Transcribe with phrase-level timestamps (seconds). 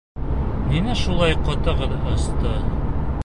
[0.69, 2.57] Ниңә шулай ҡотоғоҙ осто?